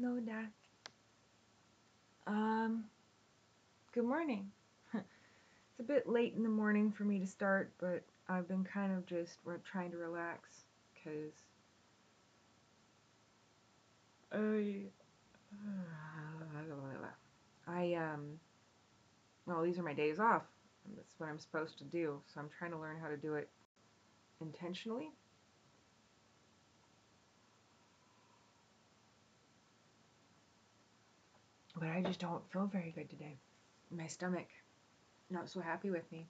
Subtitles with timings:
[0.00, 0.48] Loda.
[2.26, 2.84] Um,
[3.92, 4.50] good morning.
[4.94, 8.96] it's a bit late in the morning for me to start, but I've been kind
[8.96, 11.34] of just trying to relax because
[14.32, 14.84] I,
[17.68, 18.38] I, um,
[19.44, 20.44] well, these are my days off.
[20.96, 23.50] That's what I'm supposed to do, so I'm trying to learn how to do it
[24.40, 25.10] intentionally.
[31.80, 33.38] But I just don't feel very good today.
[33.90, 34.48] My stomach,
[35.30, 36.26] not so happy with me.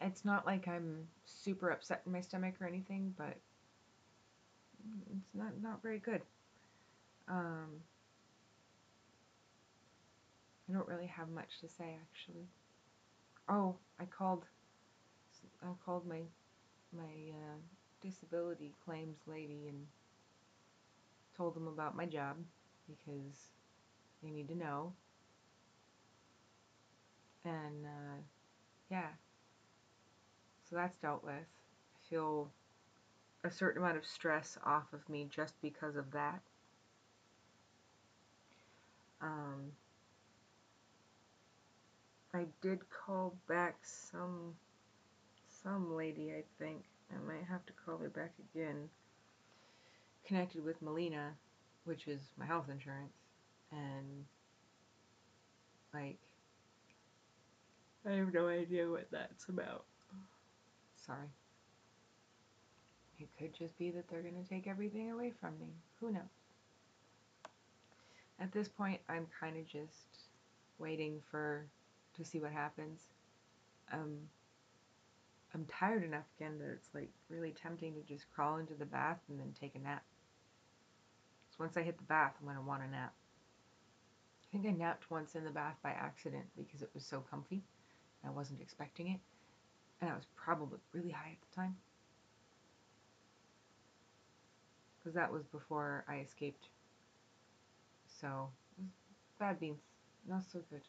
[0.00, 3.36] It's not like I'm super upset in my stomach or anything, but
[5.14, 6.22] it's not not very good.
[7.28, 7.66] Um,
[10.66, 12.46] I don't really have much to say actually.
[13.50, 14.46] Oh, I called.
[15.62, 16.22] I called my
[16.96, 17.58] my uh,
[18.00, 19.86] disability claims lady and
[21.36, 22.36] told them about my job
[22.88, 23.50] because
[24.22, 24.92] they need to know.
[27.44, 28.20] And uh,
[28.90, 29.08] yeah,
[30.68, 31.34] so that's dealt with.
[31.34, 32.50] I feel
[33.44, 36.40] a certain amount of stress off of me just because of that.
[39.22, 39.72] Um,
[42.34, 44.54] I did call back some
[45.62, 46.84] some lady, I think.
[47.10, 48.88] I might have to call her back again.
[50.26, 51.32] Connected with Molina,
[51.84, 53.12] which is my health insurance,
[53.72, 54.24] and
[55.92, 56.18] like
[58.06, 59.84] I have no idea what that's about.
[61.06, 61.28] Sorry.
[63.18, 65.66] It could just be that they're going to take everything away from me.
[66.00, 66.22] Who knows?
[68.38, 70.30] At this point, I'm kind of just
[70.78, 71.66] waiting for
[72.16, 73.00] to see what happens.
[73.92, 74.16] Um,
[75.54, 79.18] I'm tired enough again that it's like really tempting to just crawl into the bath
[79.28, 80.04] and then take a nap.
[81.50, 83.12] So once I hit the bath, I'm going to want a nap.
[84.50, 87.62] I think I napped once in the bath by accident because it was so comfy.
[88.26, 89.20] I wasn't expecting it.
[90.00, 91.76] And I was probably really high at the time.
[94.98, 96.68] Because that was before I escaped.
[98.20, 98.50] So,
[99.38, 99.80] bad beans.
[100.28, 100.82] Not so good.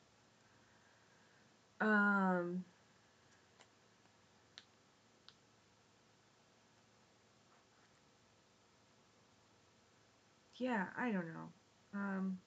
[1.86, 2.64] Um,
[10.56, 11.50] yeah, I don't know.
[11.94, 12.40] Um,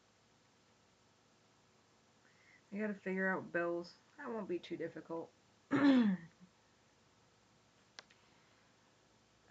[2.75, 3.93] I gotta figure out bills.
[4.19, 5.31] That won't be too difficult.
[5.73, 6.17] I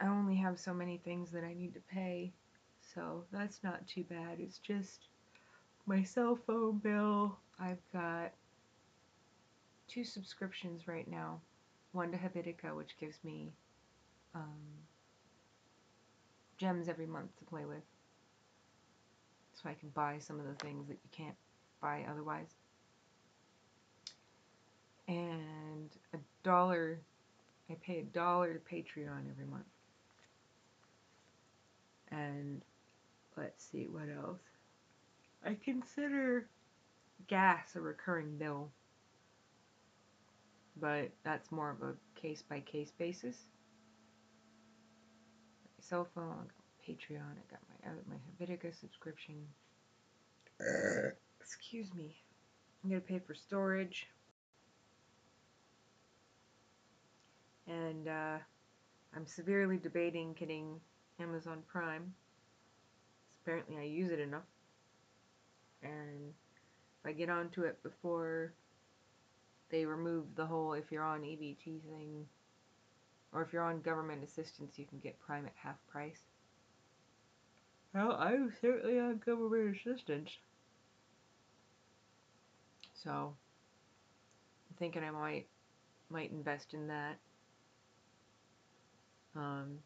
[0.02, 2.34] only have so many things that I need to pay,
[2.94, 4.40] so that's not too bad.
[4.40, 5.08] It's just
[5.86, 7.38] my cell phone bill.
[7.60, 8.34] I've got
[9.88, 11.40] two subscriptions right now.
[11.94, 13.54] One to Habitica, which gives me
[14.36, 14.60] um,
[16.58, 17.84] gems every month to play with.
[19.54, 21.36] So I can buy some of the things that you can't
[21.82, 22.50] buy otherwise.
[25.08, 27.00] And a dollar,
[27.70, 29.66] I pay a dollar to Patreon every month.
[32.12, 32.62] And
[33.36, 34.42] let's see, what else?
[35.46, 36.48] I consider
[37.28, 38.70] gas a recurring bill,
[40.80, 43.38] but that's more of a case by case basis.
[45.66, 48.16] My cell phone, I got Patreon, I got my uh, my
[48.46, 49.36] Habitica subscription.
[51.42, 52.16] excuse me.
[52.84, 54.08] I'm gonna pay for storage.
[57.68, 58.38] And uh,
[59.16, 60.80] I'm severely debating getting
[61.20, 62.14] Amazon Prime.
[63.44, 64.44] Apparently, I use it enough.
[65.82, 66.34] And
[67.00, 68.54] if I get onto it before
[69.70, 72.26] they remove the whole if you're on EBT thing,
[73.34, 76.22] or if you're on government assistance, you can get Prime at half price.
[77.94, 80.30] Well, I'm certainly on government assistance.
[82.94, 83.36] So,
[84.70, 85.48] I'm thinking I might
[86.10, 87.18] might invest in that.
[89.36, 89.80] Um,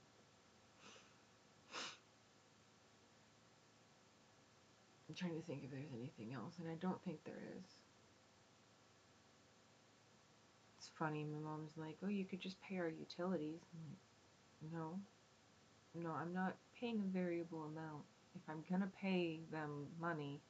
[5.07, 7.63] I'm trying to think if there's anything else, and I don't think there is.
[10.77, 13.61] It's funny, my mom's like, oh, you could just pay our utilities.
[13.73, 14.99] I'm like, no.
[15.95, 18.03] No, I'm not paying a variable amount.
[18.35, 20.41] If I'm gonna pay them money,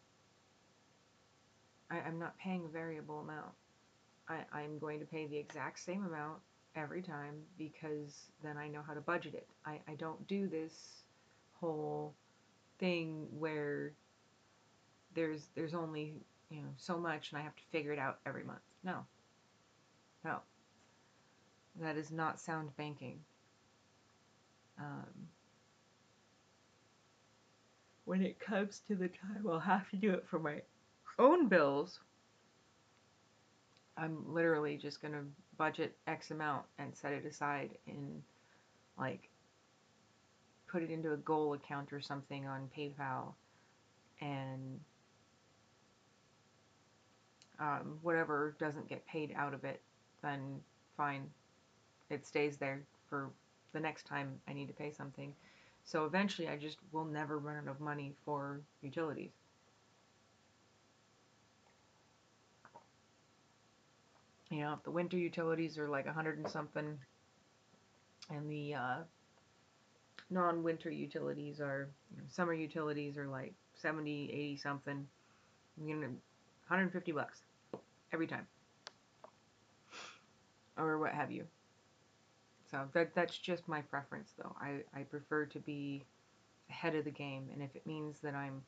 [1.90, 3.54] I, am not paying a variable amount.
[4.28, 6.40] I, I'm going to pay the exact same amount
[6.78, 9.48] every time because then I know how to budget it.
[9.66, 11.04] I, I don't do this
[11.60, 12.14] whole
[12.80, 13.94] thing where
[15.16, 16.14] there's there's only
[16.50, 18.60] you know so much and I have to figure it out every month.
[18.84, 19.06] No.
[20.24, 20.40] No.
[21.82, 23.20] That is not sound banking.
[24.80, 25.28] Um,
[28.06, 30.62] when it comes to the time I'll have to do it for my
[31.18, 32.00] own bills,
[33.98, 35.24] I'm literally just going to
[35.58, 38.22] budget X amount and set it aside in
[38.98, 39.30] like
[40.68, 43.34] put it into a goal account or something on PayPal
[44.22, 44.80] and
[47.60, 49.82] um, whatever doesn't get paid out of it,
[50.22, 50.60] then
[50.96, 51.24] fine.
[52.10, 53.30] It stays there for
[53.74, 55.34] the next time I need to pay something.
[55.86, 59.32] So eventually I just will never run out of money for utilities.
[64.50, 67.00] You know, the winter utilities are like a hundred and something,
[68.30, 68.98] and the uh,
[70.30, 75.08] non-winter utilities are, you know, summer utilities are like 70, 80 something,
[75.84, 77.42] you know, 150 bucks
[78.14, 78.48] every time,
[80.78, 81.46] or what have you.
[82.70, 84.56] So that that's just my preference, though.
[84.60, 86.04] I I prefer to be
[86.70, 88.64] ahead of the game, and if it means that I'm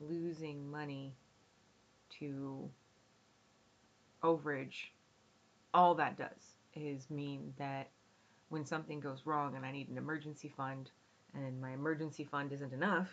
[0.00, 1.14] losing money
[2.20, 2.70] to
[4.22, 4.90] overage,
[5.76, 7.90] all that does is mean that
[8.48, 10.90] when something goes wrong and I need an emergency fund,
[11.34, 13.08] and my emergency fund isn't enough,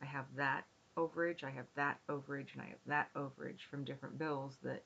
[0.00, 0.64] I have that
[0.96, 4.84] overage, I have that overage, and I have that overage from different bills that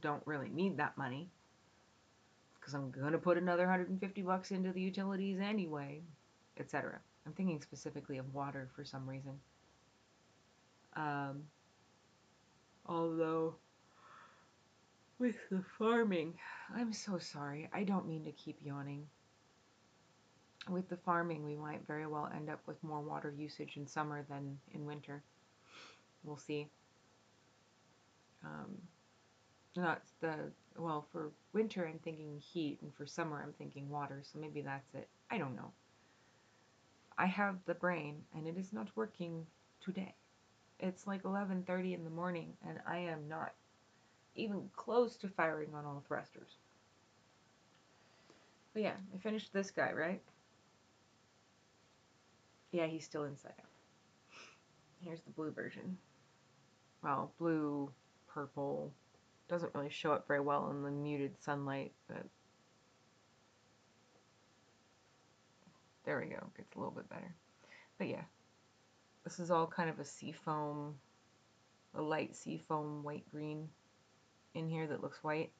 [0.00, 1.28] don't really need that money
[2.58, 6.00] because I'm going to put another 150 bucks into the utilities anyway,
[6.58, 6.98] etc.
[7.26, 9.38] I'm thinking specifically of water for some reason.
[10.96, 11.42] Um,
[12.86, 13.56] although,
[15.22, 16.34] with the farming,
[16.74, 17.70] I'm so sorry.
[17.72, 19.06] I don't mean to keep yawning.
[20.68, 24.24] With the farming, we might very well end up with more water usage in summer
[24.28, 25.22] than in winter.
[26.24, 26.66] We'll see.
[28.42, 28.76] Um,
[29.76, 34.38] not the well for winter I'm thinking heat and for summer I'm thinking water so
[34.40, 35.70] maybe that's it I don't know
[37.16, 39.46] I have the brain and it is not working
[39.80, 40.14] today
[40.80, 43.54] it's like 11:30 in the morning and I am not
[44.34, 46.56] even close to firing on all thrusters
[48.72, 50.22] but yeah I finished this guy right
[52.70, 53.66] yeah he's still inside out
[55.00, 55.96] here's the blue version
[57.02, 57.90] well blue
[58.32, 58.92] purple
[59.52, 62.24] doesn't really show up very well in the muted sunlight, but
[66.06, 66.42] there we go.
[66.56, 67.34] Gets a little bit better.
[67.98, 68.22] But yeah,
[69.24, 70.94] this is all kind of a seafoam,
[71.94, 73.68] a light seafoam white green
[74.54, 75.50] in here that looks white.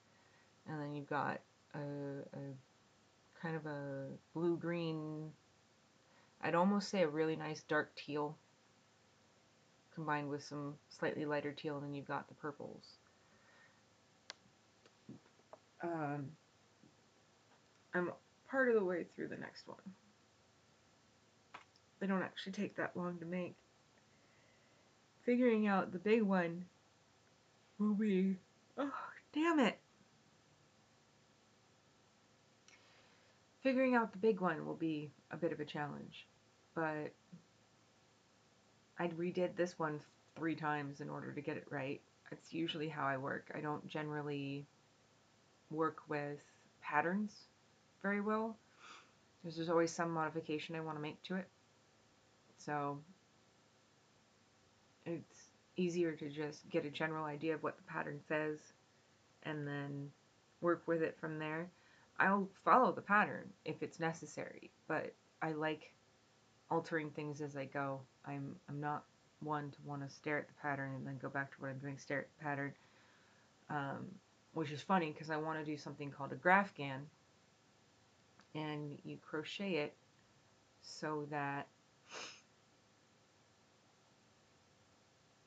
[0.68, 1.40] And then you've got
[1.74, 5.30] a, a kind of a blue green,
[6.40, 8.36] I'd almost say a really nice dark teal
[9.94, 12.84] combined with some slightly lighter teal, and then you've got the purples.
[15.82, 16.30] Um,
[17.94, 18.12] I'm
[18.48, 19.78] part of the way through the next one.
[22.00, 23.54] They don't actually take that long to make.
[25.24, 26.64] Figuring out the big one
[27.78, 28.36] will be.
[29.32, 29.78] Damn it!
[33.62, 36.26] Figuring out the big one will be a bit of a challenge,
[36.74, 37.12] but
[38.98, 40.00] I redid this one
[40.36, 42.00] three times in order to get it right.
[42.30, 43.50] It's usually how I work.
[43.54, 44.66] I don't generally
[45.70, 46.38] work with
[46.80, 47.32] patterns
[48.02, 48.56] very well.
[49.44, 51.48] There's always some modification I want to make to it.
[52.58, 52.98] So
[55.76, 58.58] easier to just get a general idea of what the pattern says
[59.44, 60.10] and then
[60.60, 61.70] work with it from there.
[62.18, 65.92] I'll follow the pattern if it's necessary, but I like
[66.70, 68.00] altering things as I go.
[68.26, 69.04] I'm I'm not
[69.40, 71.78] one to want to stare at the pattern and then go back to what I'm
[71.78, 72.72] doing, stare at the pattern.
[73.70, 74.06] Um,
[74.54, 77.00] which is funny because I want to do something called a graphghan
[78.54, 79.94] and you crochet it
[80.82, 81.66] so that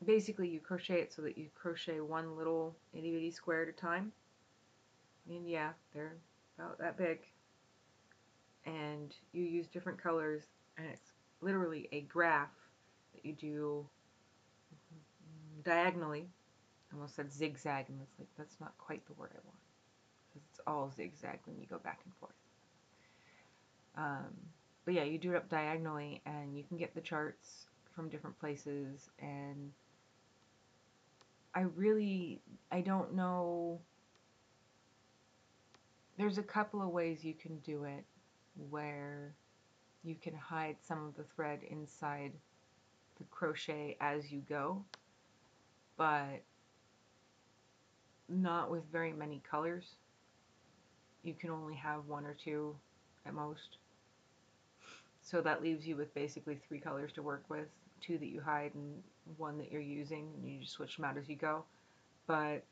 [0.06, 3.72] basically you crochet it so that you crochet one little itty bitty square at a
[3.72, 4.12] time
[5.30, 6.16] and yeah they're
[6.58, 7.20] about that big
[8.66, 10.44] and you use different colors
[10.78, 12.50] and it's literally a graph
[13.14, 13.86] that you do
[15.64, 16.28] diagonally
[16.96, 19.60] almost said zigzag, and it's like that's not quite the word I want
[20.30, 22.32] because it's all zigzag when you go back and forth.
[23.98, 24.34] Um,
[24.86, 28.40] but yeah, you do it up diagonally, and you can get the charts from different
[28.40, 29.10] places.
[29.20, 29.72] And
[31.56, 33.80] I really, I don't know.
[36.18, 38.04] There's a couple of ways you can do it
[38.70, 39.34] where
[40.04, 42.34] you can hide some of the thread inside
[43.18, 44.84] the crochet as you go,
[45.98, 46.44] but
[48.28, 49.96] not with very many colors.
[51.24, 52.76] You can only have one or two
[53.26, 53.78] at most.
[55.22, 57.68] So that leaves you with basically three colors to work with
[58.06, 59.02] two that you hide and
[59.38, 61.64] one that you're using, and you just switch them out as you go.
[62.28, 62.64] But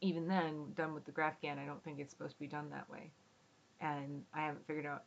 [0.00, 2.88] even then, done with the graphghan, I don't think it's supposed to be done that
[2.90, 3.10] way.
[3.80, 5.04] And I haven't figured out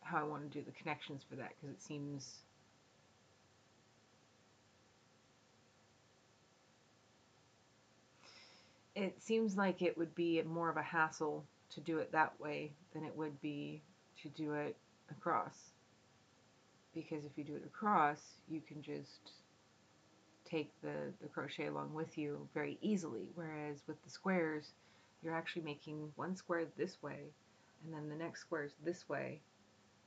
[0.00, 2.40] how I want to do the connections for that because it seems
[8.94, 12.70] it seems like it would be more of a hassle to do it that way
[12.92, 13.82] than it would be
[14.22, 14.76] to do it
[15.10, 15.73] across.
[16.94, 19.32] Because if you do it across, you can just
[20.48, 23.26] take the, the crochet along with you very easily.
[23.34, 24.72] Whereas with the squares,
[25.22, 27.18] you're actually making one square this way,
[27.84, 29.40] and then the next square is this way,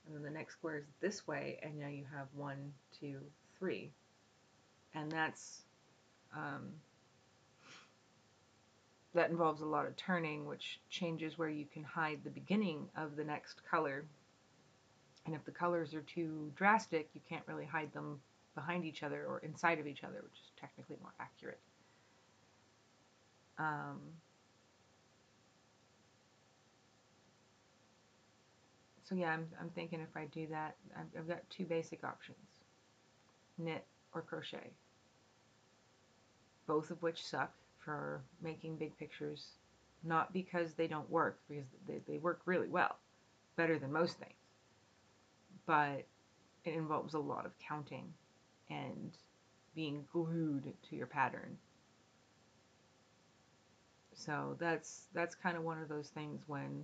[0.06, 3.20] and then the next square is this way, and now you have one, two,
[3.60, 3.90] three.
[4.94, 5.62] And that's
[6.36, 6.72] um,
[9.14, 13.16] that involves a lot of turning, which changes where you can hide the beginning of
[13.16, 14.06] the next color.
[15.28, 18.22] And if the colors are too drastic, you can't really hide them
[18.56, 21.60] behind each other or inside of each other, which is technically more accurate.
[23.60, 24.00] Um,
[29.04, 32.38] so yeah, I'm, I'm thinking if I do that, I've, I've got two basic options,
[33.58, 34.72] knit or crochet,
[36.68, 39.48] both of which suck for making big pictures,
[40.06, 42.96] not because they don't work, because they, they work really well,
[43.58, 44.34] better than most things,
[45.68, 46.08] but
[46.66, 48.12] it involves a lot of counting
[48.70, 49.12] and
[49.76, 51.58] being glued to your pattern.
[54.16, 56.84] So that's that's kind of one of those things when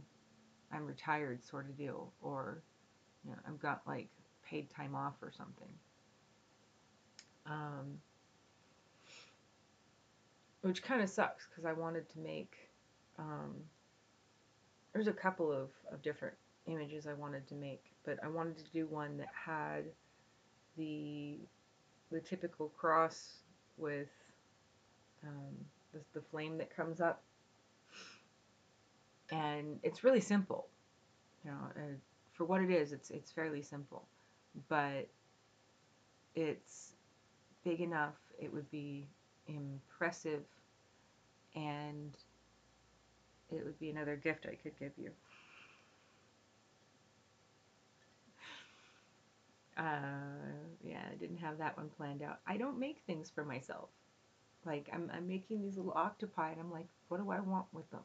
[0.72, 2.62] I'm retired sort of deal or
[3.25, 4.10] you know, I've got like
[4.48, 5.70] paid time off or something.
[7.46, 8.00] Um,
[10.62, 12.56] which kind of sucks because I wanted to make.
[13.18, 13.56] Um,
[14.94, 16.36] there's a couple of, of different
[16.67, 19.86] images I wanted to make, but I wanted to do one that had
[20.77, 21.38] the
[22.12, 23.38] the typical cross
[23.77, 24.10] with
[25.24, 25.55] um,
[25.93, 27.24] the, the flame that comes up,
[29.32, 30.67] and it's really simple.
[31.43, 31.96] You know, uh,
[32.34, 34.08] for what it is, it's it's fairly simple,
[34.70, 35.08] but
[36.36, 36.93] it's
[37.63, 38.15] big enough.
[38.39, 39.08] It would be
[39.48, 40.43] impressive
[41.55, 42.17] and
[43.51, 45.12] it would be another gift I could give you.
[49.77, 49.82] Uh,
[50.84, 52.39] yeah, I didn't have that one planned out.
[52.46, 53.89] I don't make things for myself.
[54.65, 57.89] Like, I'm, I'm making these little octopi, and I'm like, what do I want with
[57.92, 58.01] them?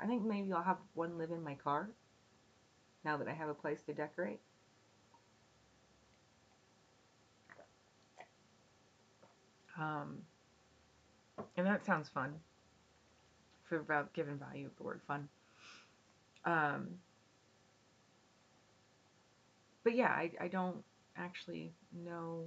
[0.00, 1.90] I think maybe I'll have one live in my car,
[3.04, 4.40] now that I have a place to decorate.
[9.78, 10.18] Um,
[11.56, 12.34] and that sounds fun.
[13.64, 15.28] For about given value of the word fun.
[16.44, 16.88] Um,
[19.84, 20.82] but yeah, I, I don't
[21.16, 22.44] actually know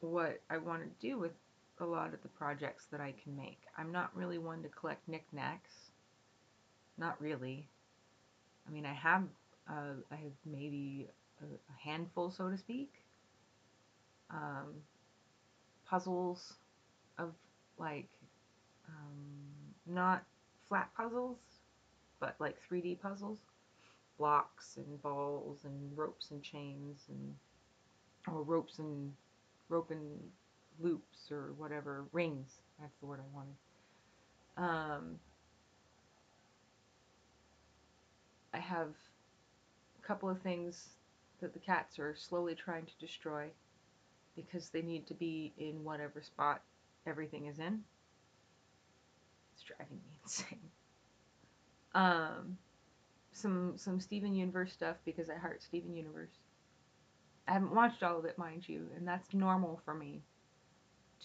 [0.00, 1.32] what I want to do with
[1.78, 3.60] a lot of the projects that I can make.
[3.76, 5.72] I'm not really one to collect knickknacks.
[6.98, 7.68] Not really.
[8.68, 9.24] I mean, I have
[9.68, 11.08] uh, I have maybe
[11.42, 12.92] a, handful, so to speak.
[14.30, 14.74] Um,
[15.86, 16.54] puzzles
[17.18, 17.32] of
[17.78, 18.08] like
[18.88, 19.14] um,
[19.86, 20.24] not
[20.68, 21.38] flat puzzles,
[22.20, 23.38] but like 3D puzzles,
[24.20, 27.34] blocks and balls and ropes and chains and
[28.28, 29.14] or ropes and
[29.70, 30.20] rope and
[30.78, 32.58] loops or whatever rings.
[32.78, 33.56] That's the word I wanted.
[34.58, 35.18] Um,
[38.52, 38.88] I have
[39.98, 40.90] a couple of things
[41.40, 43.46] that the cats are slowly trying to destroy
[44.36, 46.60] because they need to be in whatever spot
[47.06, 47.80] everything is in.
[49.54, 50.58] It's driving me insane.
[51.94, 52.58] Um,
[53.32, 56.32] some some Steven Universe stuff because I heart Steven Universe.
[57.48, 60.22] I haven't watched all of it, mind you, and that's normal for me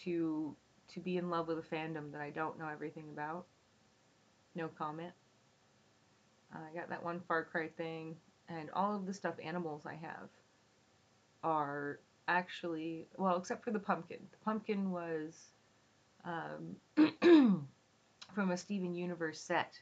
[0.03, 0.55] to
[0.93, 3.45] to be in love with a fandom that I don't know everything about.
[4.55, 5.13] No comment.
[6.53, 8.15] Uh, I got that one Far Cry thing,
[8.47, 10.29] and all of the stuffed animals I have
[11.43, 14.19] are actually well, except for the pumpkin.
[14.31, 15.49] The pumpkin was
[16.23, 16.75] um,
[18.33, 19.73] from a Steven Universe set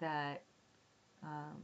[0.00, 0.42] that
[1.22, 1.62] um,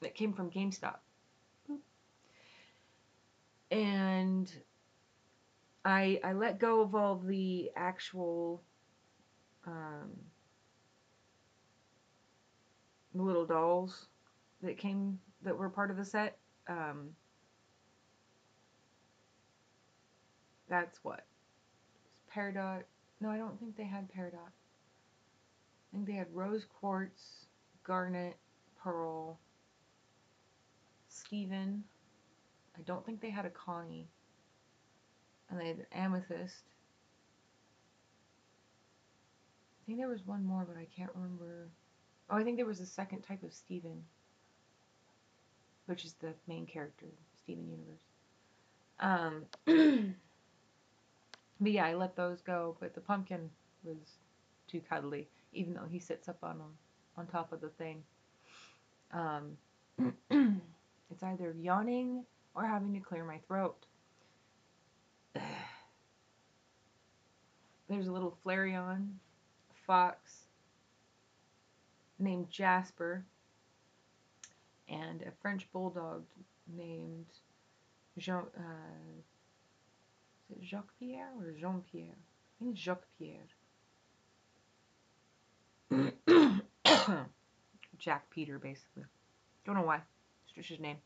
[0.00, 0.96] that came from GameStop.
[3.70, 4.52] And
[5.84, 8.62] I I let go of all the actual
[9.66, 10.10] um,
[13.14, 14.08] little dolls
[14.62, 16.36] that came that were part of the set.
[16.68, 17.10] Um,
[20.68, 21.26] that's what
[22.34, 22.82] Peridot,
[23.22, 24.34] No, I don't think they had peridot.
[24.34, 27.46] I think they had rose quartz,
[27.84, 28.36] garnet,
[28.82, 29.38] pearl,
[31.06, 31.84] Steven.
[32.76, 34.08] I don't think they had a Connie.
[35.48, 36.64] And they had amethyst.
[39.80, 41.68] I think there was one more, but I can't remember.
[42.28, 44.02] Oh, I think there was a second type of Steven,
[45.86, 47.06] which is the main character,
[47.44, 48.02] Steven Universe.
[48.98, 50.16] Um,
[51.62, 52.76] but yeah, I let those go.
[52.80, 53.48] But the pumpkin
[53.84, 54.18] was
[54.68, 56.60] too cuddly, even though he sits up on
[57.16, 58.02] on top of the thing.
[59.12, 59.56] Um,
[60.30, 63.86] it's either yawning or having to clear my throat.
[67.88, 69.08] There's a little Flareon
[69.86, 70.46] fox
[72.18, 73.24] named Jasper
[74.88, 76.24] and a French bulldog
[76.74, 77.26] named
[78.18, 78.44] Jean.
[78.56, 79.21] Uh,
[80.62, 82.18] Jacques Pierre or Jean Pierre?
[82.60, 83.48] I think Jacques Pierre.
[87.98, 89.04] Jack Peter, basically.
[89.64, 90.00] Don't know why.
[90.44, 90.96] It's just his name.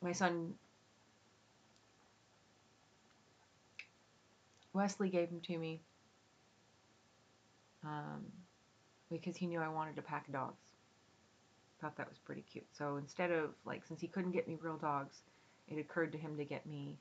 [0.00, 0.54] My son
[4.72, 5.80] Wesley gave him to me
[7.84, 8.24] um,
[9.10, 10.62] because he knew I wanted a pack of dogs.
[11.80, 12.66] Thought that was pretty cute.
[12.72, 15.22] So instead of, like, since he couldn't get me real dogs,
[15.68, 16.98] it occurred to him to get me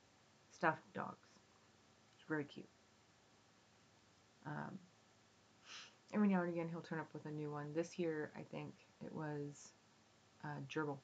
[0.57, 1.27] stuffed dogs.
[2.15, 2.69] It's very cute.
[4.45, 4.79] Um,
[6.13, 7.73] every now and again, he'll turn up with a new one.
[7.75, 8.73] This year, I think
[9.05, 9.73] it was
[10.43, 10.97] uh, Gerbil.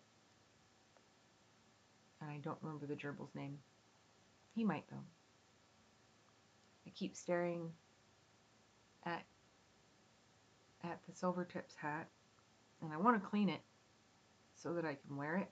[2.21, 3.57] And I don't remember the gerbil's name.
[4.55, 5.03] He might, though.
[6.87, 7.69] I keep staring
[9.05, 9.23] at
[10.83, 12.07] at the Silvertips hat,
[12.81, 13.61] and I want to clean it
[14.55, 15.49] so that I can wear it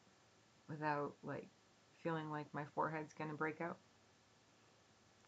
[0.69, 1.47] without like
[2.03, 3.77] feeling like my forehead's gonna break out.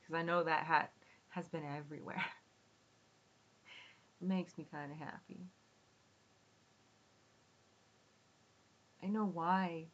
[0.04, 0.92] Because I know that hat
[1.30, 2.24] has been everywhere.
[4.22, 5.48] it makes me kind of happy.
[9.02, 9.88] I know why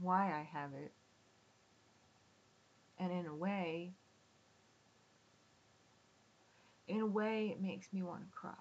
[0.00, 0.92] why I have it.
[2.98, 3.92] And in a way,
[6.88, 8.52] in a way, it makes me want to cry.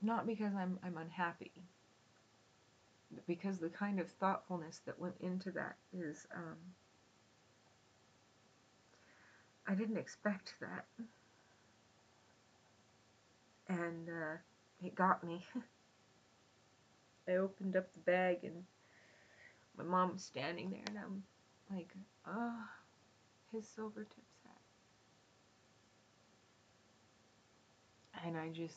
[0.00, 1.52] Not because I'm, I'm unhappy,
[3.26, 6.56] because the kind of thoughtfulness that went into that is, um,
[9.68, 10.86] I didn't expect that.
[13.68, 14.36] And uh,
[14.84, 15.44] it got me.
[17.28, 18.64] I opened up the bag and
[19.76, 21.22] my mom was standing there, and I'm
[21.70, 21.92] like,
[22.26, 22.62] oh,
[23.52, 24.56] his Silvertips hat.
[28.24, 28.76] and I just,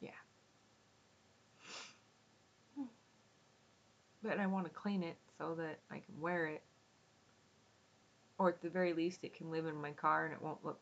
[0.00, 0.10] yeah.
[4.22, 6.62] But I want to clean it so that I can wear it.
[8.38, 10.80] Or at the very least, it can live in my car and it won't look.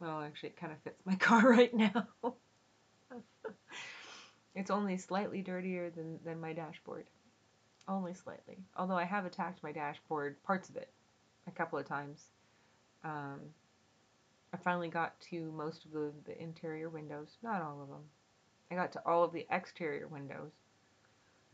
[0.00, 2.06] Well, actually, it kind of fits my car right now.
[4.54, 7.06] it's only slightly dirtier than, than my dashboard.
[7.88, 8.58] Only slightly.
[8.76, 10.90] Although I have attacked my dashboard, parts of it,
[11.46, 12.22] a couple of times.
[13.02, 13.40] Um,
[14.52, 18.04] I finally got to most of the, the interior windows, not all of them.
[18.70, 20.52] I got to all of the exterior windows.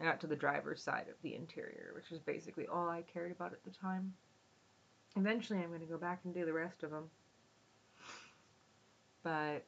[0.01, 3.31] I got to the driver's side of the interior, which was basically all I cared
[3.31, 4.13] about at the time.
[5.17, 7.05] Eventually, I'm going to go back and do the rest of them.
[9.23, 9.65] But,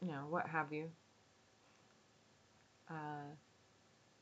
[0.00, 0.90] you know, what have you.
[2.90, 3.34] Uh,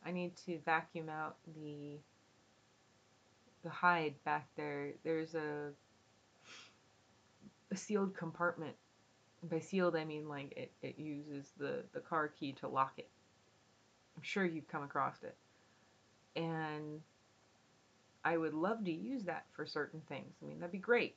[0.05, 1.99] I need to vacuum out the
[3.63, 4.93] the hide back there.
[5.05, 5.71] There's a
[7.71, 8.75] a sealed compartment.
[9.51, 13.09] By sealed, I mean like it, it uses the, the car key to lock it.
[14.17, 15.35] I'm sure you've come across it.
[16.37, 17.01] And
[18.25, 20.35] I would love to use that for certain things.
[20.43, 21.17] I mean, that'd be great.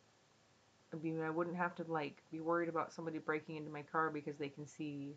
[0.94, 4.10] I mean, I wouldn't have to like be worried about somebody breaking into my car
[4.10, 5.16] because they can see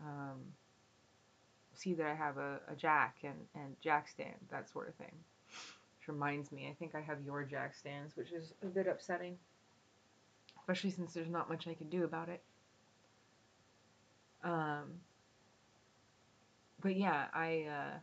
[0.00, 0.40] um,
[1.74, 5.12] see that I have a, a jack and, and jack stand, that sort of thing
[5.98, 9.36] Which reminds me, I think I have your jack stands, which is a bit upsetting.
[10.66, 12.42] Especially since there's not much I can do about it.
[14.42, 14.94] Um,
[16.82, 17.98] but yeah, I, uh,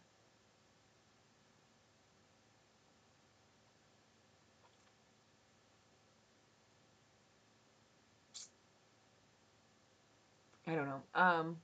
[10.65, 11.01] I don't know.
[11.13, 11.57] Um,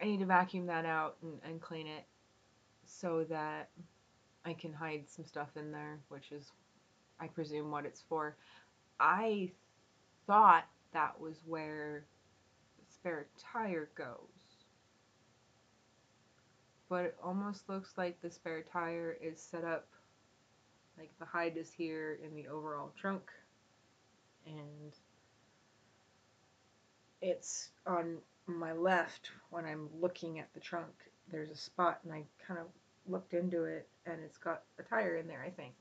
[0.00, 2.06] I need to vacuum that out and, and clean it
[2.86, 3.68] so that
[4.46, 6.50] I can hide some stuff in there, which is,
[7.20, 8.36] I presume, what it's for.
[9.00, 9.52] I
[10.26, 12.06] thought that was where
[12.78, 14.66] the spare tire goes.
[16.90, 19.88] But it almost looks like the spare tire is set up
[20.98, 23.30] Like the hide is here in the overall trunk,
[24.46, 24.94] and
[27.22, 30.94] it's on my left when I'm looking at the trunk.
[31.30, 32.66] There's a spot, and I kind of
[33.06, 35.74] looked into it, and it's got a tire in there, I think.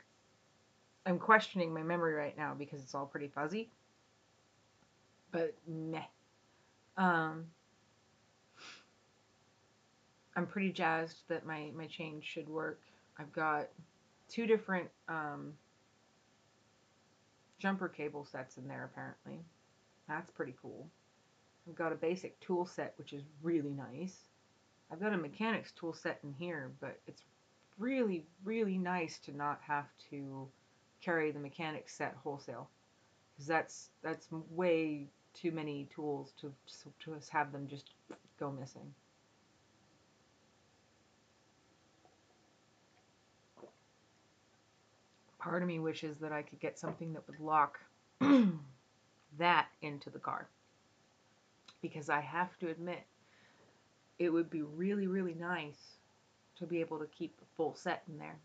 [1.07, 3.69] I'm questioning my memory right now because it's all pretty fuzzy.
[5.31, 6.01] But meh.
[6.97, 7.45] Um,
[10.35, 12.81] I'm pretty jazzed that my, my change should work.
[13.17, 13.69] I've got
[14.27, 15.53] two different um,
[17.57, 19.45] jumper cable sets in there apparently.
[20.09, 20.89] That's pretty cool.
[21.69, 24.17] I've got a basic tool set which is really nice.
[24.91, 27.21] I've got a mechanics tool set in here, but it's
[27.79, 30.49] really, really nice to not have to
[31.07, 32.67] carry the mechanics set wholesale.
[33.33, 36.51] Because that's that's way too many tools to
[37.05, 37.91] to have them just
[38.39, 38.93] go missing.
[45.39, 47.79] Part of me wishes that I could get something that would lock
[49.37, 50.49] that into the car.
[51.81, 53.03] Because I have to admit,
[54.19, 55.99] it would be really, really nice
[56.57, 58.39] to be able to keep the full set in there.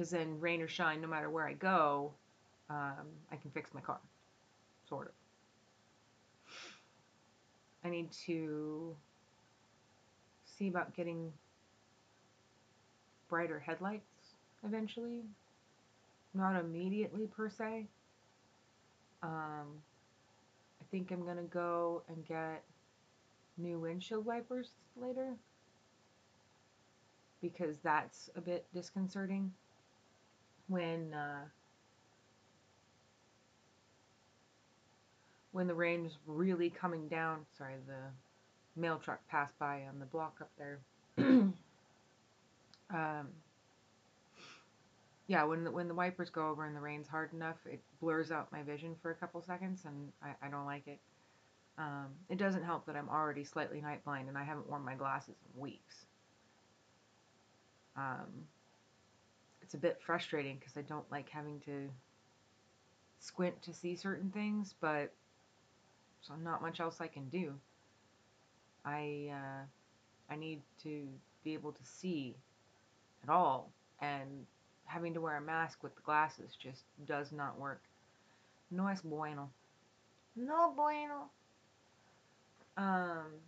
[0.00, 2.10] Because then, rain or shine, no matter where I go,
[2.70, 3.98] um, I can fix my car.
[4.88, 6.54] Sort of.
[7.84, 8.96] I need to
[10.46, 11.30] see about getting
[13.28, 15.20] brighter headlights eventually.
[16.32, 17.84] Not immediately per se.
[19.22, 19.66] Um,
[20.80, 22.64] I think I'm gonna go and get
[23.58, 25.34] new windshield wipers later
[27.42, 29.52] because that's a bit disconcerting
[30.70, 31.44] when uh,
[35.52, 37.40] when the rain was really coming down.
[37.58, 40.78] Sorry, the mail truck passed by on the block up there.
[41.18, 41.54] um,
[45.26, 48.30] yeah, when the, when the wipers go over and the rain's hard enough, it blurs
[48.30, 51.00] out my vision for a couple seconds, and I, I don't like it.
[51.78, 54.94] Um, it doesn't help that I'm already slightly night blind and I haven't worn my
[54.94, 56.04] glasses in weeks.
[57.96, 58.28] Um,
[59.70, 61.88] it's a bit frustrating because I don't like having to
[63.20, 65.12] squint to see certain things, but
[66.22, 67.54] so not much else I can do.
[68.84, 71.06] I uh, I need to
[71.44, 72.34] be able to see
[73.22, 74.44] at all, and
[74.86, 77.80] having to wear a mask with the glasses just does not work.
[78.72, 79.50] No es bueno.
[80.34, 81.30] No bueno.
[82.76, 83.38] Um,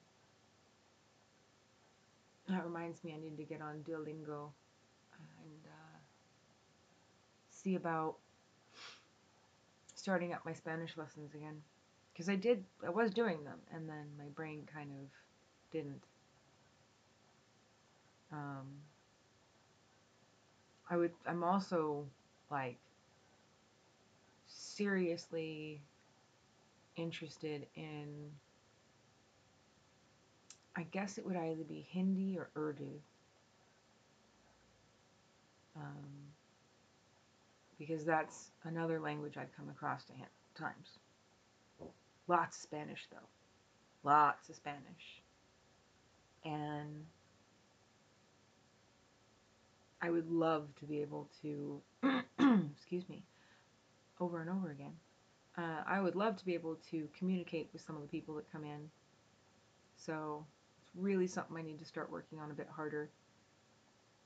[2.49, 4.51] that reminds me, I need to get on Duolingo
[5.43, 5.82] and uh,
[7.63, 8.17] see about
[9.95, 11.63] starting up my Spanish lessons again.
[12.13, 15.09] Because I did I was doing them and then my brain kind of
[15.71, 16.03] didn't.
[18.33, 18.67] Um,
[20.91, 22.05] I would I'm also
[22.51, 22.77] like
[24.47, 25.81] seriously
[26.97, 28.31] interested in
[30.75, 32.91] I guess it would either be Hindi or Urdu.
[35.77, 36.22] Um,
[37.87, 40.99] because that's another language I've come across to him, times
[42.29, 44.09] Lots of Spanish, though.
[44.09, 45.21] Lots of Spanish.
[46.45, 47.05] And
[50.01, 51.83] I would love to be able to,
[52.73, 53.25] excuse me,
[54.21, 54.93] over and over again.
[55.59, 58.51] Uh, I would love to be able to communicate with some of the people that
[58.53, 58.89] come in.
[59.97, 60.47] So
[60.79, 63.11] it's really something I need to start working on a bit harder.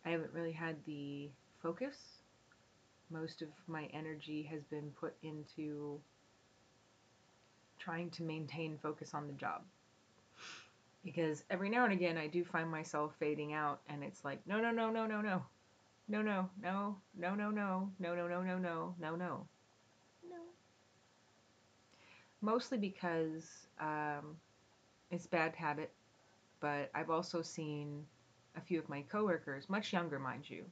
[0.04, 1.30] I haven't really had the
[1.62, 2.15] focus.
[3.10, 6.00] Most of my energy has been put into
[7.78, 9.62] trying to maintain focus on the job.
[11.04, 14.60] Because every now and again I do find myself fading out and it's like, no,
[14.60, 15.42] no, no, no, no, no.
[16.08, 17.50] No, no, no, no, no, no,
[17.98, 19.46] no, no, no, no, no, no, no.
[20.28, 20.36] No.
[22.40, 24.36] Mostly because um,
[25.10, 25.92] it's bad habit,
[26.60, 28.04] but I've also seen
[28.56, 30.64] a few of my coworkers, much younger, mind you,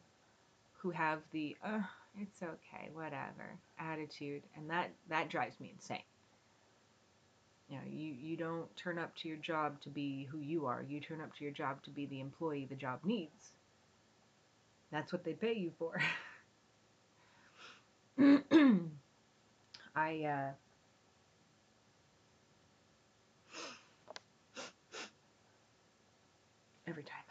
[0.75, 1.81] who have the uh,
[2.21, 5.99] it's okay, whatever attitude, and that that drives me insane.
[7.69, 10.85] You know, you, you don't turn up to your job to be who you are.
[10.87, 13.53] You turn up to your job to be the employee the job needs.
[14.93, 16.01] That's what they pay you for.
[19.97, 20.53] I uh,
[26.87, 27.25] every time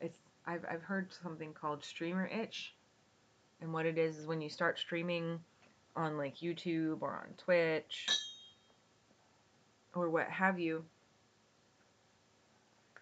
[0.00, 2.74] it's I've I've heard something called streamer itch,
[3.60, 5.40] and what it is is when you start streaming
[5.96, 8.06] on like YouTube or on Twitch
[9.94, 10.84] or what have you,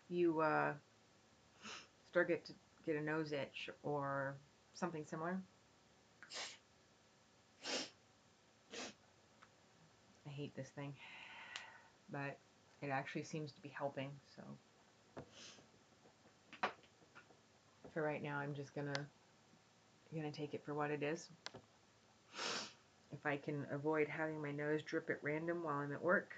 [0.09, 0.73] you uh,
[2.11, 2.53] start get to
[2.87, 4.35] get a nose itch or
[4.75, 5.39] something similar.
[10.27, 10.95] I hate this thing,
[12.11, 12.39] but
[12.81, 14.11] it actually seems to be helping.
[14.35, 14.43] So
[17.93, 19.07] for right now, I'm just gonna
[20.17, 21.29] gonna take it for what it is.
[23.13, 26.33] If I can avoid having my nose drip at random while I'm at work,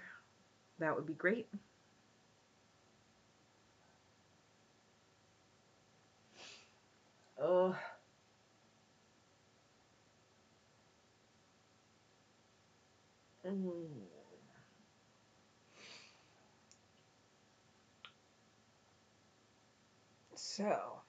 [0.79, 1.47] that would be great.
[7.39, 7.75] Oh.
[13.45, 13.87] Mm.
[20.35, 21.01] So,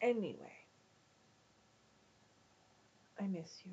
[0.00, 0.65] anyway,
[3.20, 3.72] I miss you.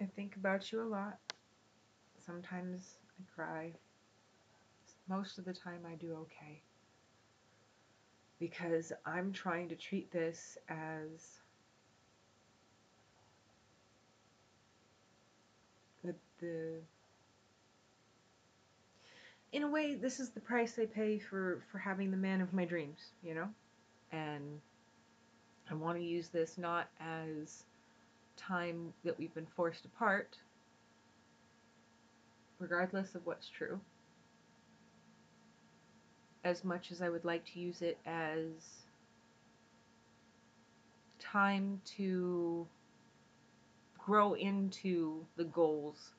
[0.00, 1.18] I think about you a lot.
[2.24, 3.72] Sometimes I cry.
[5.08, 6.60] Most of the time, I do okay.
[8.40, 11.40] Because I'm trying to treat this as
[16.02, 16.80] the, the
[19.52, 22.52] in a way, this is the price I pay for, for having the man of
[22.52, 23.48] my dreams, you know?
[24.10, 24.60] And
[25.70, 27.64] I want to use this not as
[28.36, 30.36] time that we've been forced apart,
[32.58, 33.80] regardless of what's true,
[36.44, 38.50] as much as I would like to use it as
[41.18, 42.66] time to
[43.98, 46.10] grow into the goals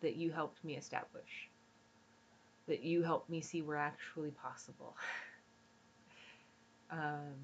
[0.00, 1.48] that you helped me establish
[2.68, 4.96] that you helped me see were actually possible.
[6.90, 7.34] um,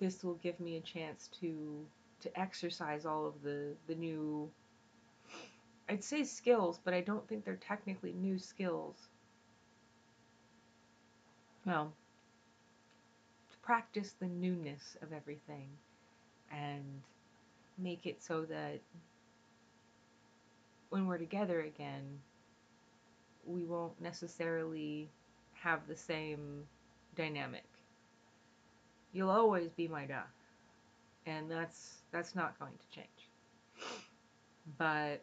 [0.00, 1.86] this will give me a chance to
[2.20, 4.50] to exercise all of the the new
[5.88, 8.96] I'd say skills, but I don't think they're technically new skills.
[11.64, 11.92] Well,
[13.50, 15.68] to practice the newness of everything
[16.50, 17.02] and
[17.78, 18.80] make it so that
[20.90, 22.20] when we're together again,
[23.44, 25.08] we won't necessarily
[25.54, 26.66] have the same
[27.14, 27.64] dynamic.
[29.16, 30.28] You'll always be my duck,
[31.24, 33.30] and that's that's not going to change.
[34.76, 35.22] But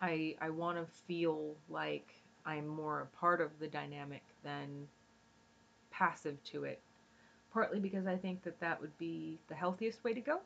[0.00, 2.14] I I want to feel like
[2.46, 4.88] I'm more a part of the dynamic than
[5.90, 6.80] passive to it.
[7.52, 10.40] Partly because I think that that would be the healthiest way to go,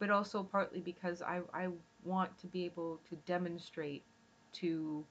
[0.00, 1.68] but also partly because I I
[2.02, 4.02] want to be able to demonstrate
[4.54, 5.06] to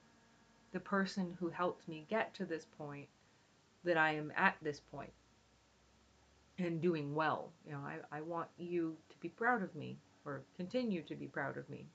[0.72, 3.08] the person who helped me get to this point
[3.86, 5.12] that I am at this point
[6.58, 7.52] and doing well.
[7.66, 11.26] You know, I, I want you to be proud of me or continue to be
[11.26, 11.86] proud of me.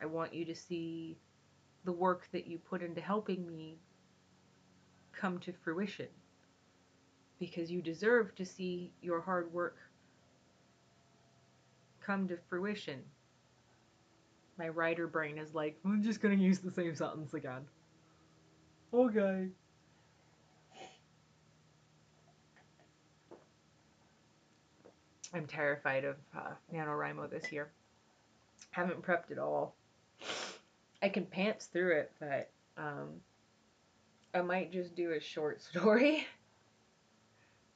[0.00, 1.16] I want you to see
[1.84, 3.78] the work that you put into helping me
[5.12, 6.08] come to fruition
[7.38, 9.76] because you deserve to see your hard work
[12.00, 13.02] come to fruition
[14.58, 17.62] my writer brain is like, I'm just gonna use the same sentence again.
[18.92, 19.48] Okay.
[25.34, 27.70] I'm terrified of uh, NaNoWriMo this year.
[28.70, 29.74] Haven't prepped at all.
[31.02, 33.20] I can pants through it, but um,
[34.34, 36.26] I might just do a short story.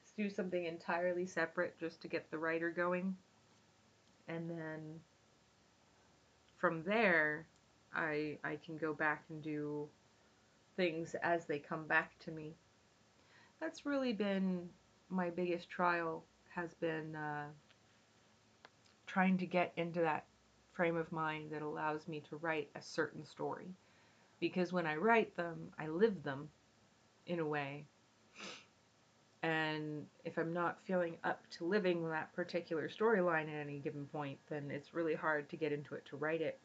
[0.02, 3.16] just do something entirely separate just to get the writer going.
[4.28, 5.00] And then
[6.58, 7.46] from there,
[7.94, 9.88] I I can go back and do
[10.76, 12.54] things as they come back to me.
[13.60, 14.68] That's really been
[15.08, 17.46] my biggest trial has been uh,
[19.06, 20.24] trying to get into that
[20.72, 23.66] frame of mind that allows me to write a certain story.
[24.40, 26.48] Because when I write them, I live them
[27.26, 27.84] in a way.
[29.42, 34.38] And if I'm not feeling up to living that particular storyline at any given point,
[34.48, 36.58] then it's really hard to get into it to write it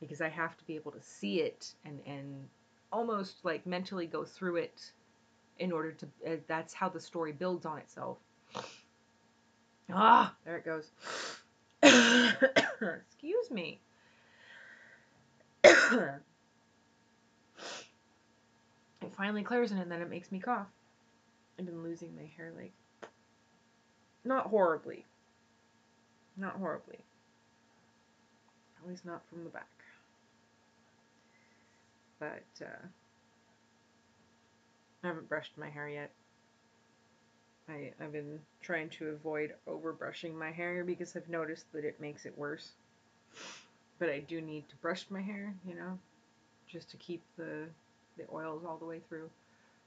[0.00, 2.48] because I have to be able to see it and, and
[2.92, 4.92] almost like mentally go through it
[5.58, 6.06] in order to.
[6.26, 8.18] Uh, that's how the story builds on itself.
[9.90, 10.90] Ah, there it goes.
[11.82, 13.80] Excuse me.
[15.64, 16.20] it
[19.16, 20.66] finally clears in and then it makes me cough.
[21.58, 22.72] I've been losing my hair like
[24.24, 25.06] not horribly.
[26.36, 26.98] Not horribly.
[28.80, 29.66] At least not from the back.
[32.20, 32.86] But uh,
[35.02, 36.12] I haven't brushed my hair yet.
[37.68, 42.00] I, I've been trying to avoid over brushing my hair because I've noticed that it
[42.00, 42.72] makes it worse.
[43.98, 45.98] But I do need to brush my hair, you know,
[46.68, 47.68] just to keep the
[48.18, 49.30] the oils all the way through.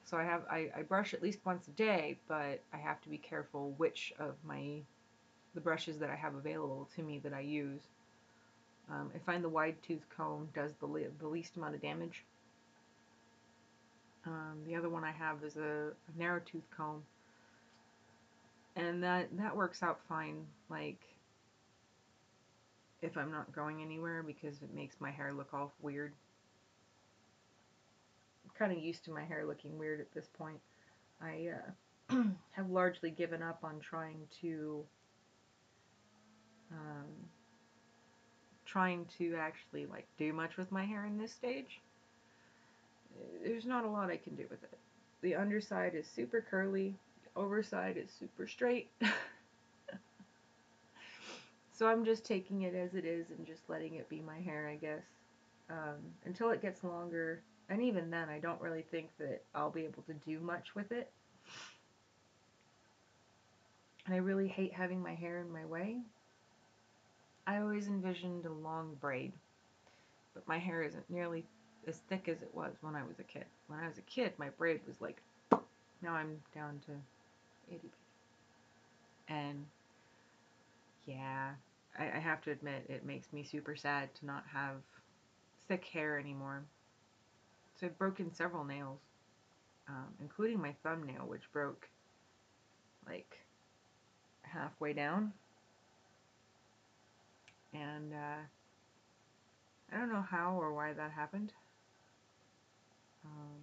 [0.06, 3.10] So I have I, I brush at least once a day, but I have to
[3.10, 4.84] be careful which of my
[5.56, 7.82] the brushes that I have available to me that I use
[8.89, 12.26] Um, I find the wide tooth comb does the, le- the least amount of damage.
[14.26, 17.04] Um, the other one I have is a, a narrow tooth comb,
[18.76, 20.46] and that that works out fine.
[20.70, 21.00] Like
[23.02, 26.14] if I'm not going anywhere because it makes my hair look all weird.
[28.46, 30.60] I'm kind of used to my hair looking weird at this point.
[31.22, 31.50] I
[32.12, 32.16] uh,
[32.52, 34.84] have largely given up on trying to
[36.72, 37.08] um,
[38.66, 41.82] trying to actually like do much with my hair in this stage.
[43.44, 44.78] There's not a lot I can do with it.
[45.22, 46.96] The underside is super curly,
[47.36, 48.91] overside is super straight.
[51.74, 54.67] so I'm just taking it as it is and just letting it be my hair,
[54.67, 55.04] I guess.
[55.70, 59.86] Um, until it gets longer, and even then, I don't really think that I'll be
[59.86, 61.10] able to do much with it.
[64.06, 66.00] And I really hate having my hair in my way.
[67.48, 69.32] I always envisioned a long braid,
[70.34, 71.46] but my hair isn't nearly
[71.88, 73.46] as thick as it was when I was a kid.
[73.67, 75.22] When I was a kid, my braid was like,
[76.02, 76.91] now I'm down to
[77.72, 77.92] 80
[79.28, 79.66] And
[81.06, 81.52] yeah,
[81.98, 84.76] I, I have to admit, it makes me super sad to not have
[85.68, 86.64] thick hair anymore.
[87.80, 89.00] So I've broken several nails,
[89.88, 91.88] um, including my thumbnail, which broke
[93.08, 93.38] like
[94.44, 95.34] halfway down.
[97.74, 98.42] And uh,
[99.92, 101.54] I don't know how or why that happened.
[103.26, 103.62] Um,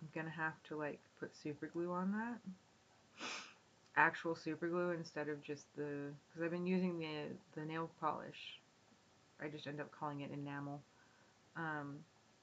[0.00, 2.40] I'm gonna have to like put super glue on that.
[3.96, 8.60] Actual super glue instead of just the because I've been using the the nail polish.
[9.40, 10.82] I just end up calling it enamel.
[11.56, 11.98] Um,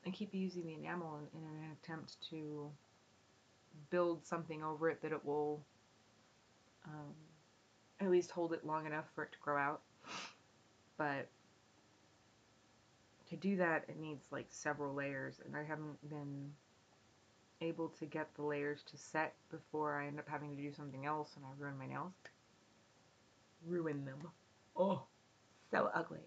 [0.06, 2.70] I keep using the enamel in, in an attempt to
[3.89, 5.62] build something over it that it will
[6.86, 7.13] um,
[8.00, 9.82] at least hold it long enough for it to grow out.
[10.98, 11.28] But
[13.30, 16.52] to do that, it needs like several layers, and I haven't been
[17.63, 21.06] able to get the layers to set before I end up having to do something
[21.06, 22.13] else and I ruin my nails.
[23.65, 24.19] Ruin them.
[24.76, 25.04] Oh,
[25.71, 26.19] so ugly.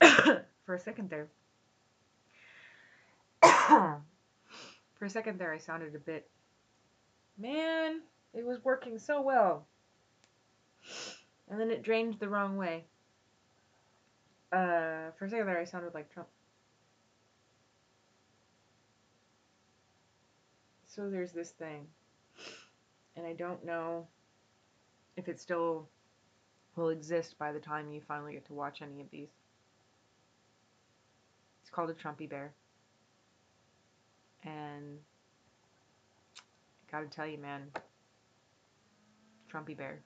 [0.66, 1.28] For a second there.
[4.98, 6.28] For a second there, I sounded a bit.
[7.38, 8.00] Man,
[8.34, 9.66] it was working so well.
[11.48, 12.84] And then it drained the wrong way.
[14.52, 16.28] Uh, for a second there, I sounded like Trump.
[20.94, 21.86] So there's this thing.
[23.16, 24.08] And I don't know
[25.16, 25.88] if it still
[26.74, 29.28] will exist by the time you finally get to watch any of these.
[31.62, 32.52] It's called a Trumpy Bear.
[34.42, 34.98] And
[36.36, 37.70] I gotta tell you, man,
[39.52, 40.00] Trumpy Bear.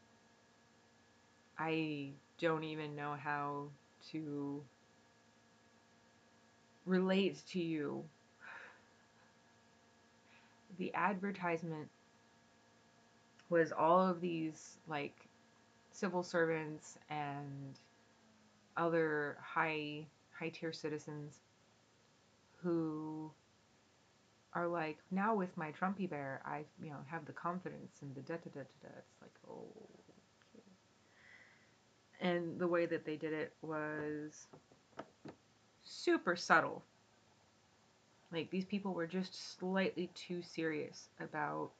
[1.58, 3.68] I don't even know how
[4.12, 4.62] to
[6.84, 8.04] relate to you.
[10.78, 11.88] The advertisement
[13.48, 15.28] was all of these like
[15.92, 17.78] civil servants and
[18.76, 20.06] other high
[20.36, 21.40] high tier citizens
[22.62, 23.30] who
[24.54, 28.22] are like now with my Trumpy bear I you know have the confidence and the
[28.22, 29.66] da da da da da it's like oh
[30.54, 30.64] okay.
[32.20, 34.48] and the way that they did it was
[35.84, 36.82] super subtle
[38.34, 41.70] like these people were just slightly too serious about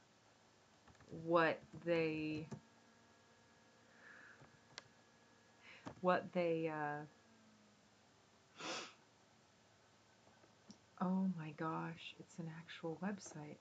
[1.25, 2.47] what they
[6.01, 7.03] what they uh
[11.01, 13.57] oh my gosh it's an actual website.